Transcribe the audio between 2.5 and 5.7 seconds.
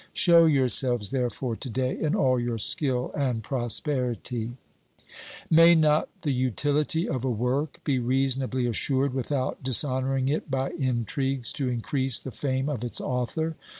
skill and prosperity. 394 OBERMANN